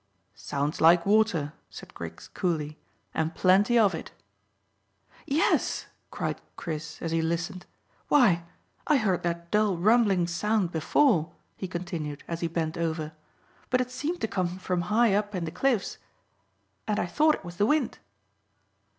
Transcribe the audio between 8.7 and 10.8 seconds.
I heard that dull, rumbling sound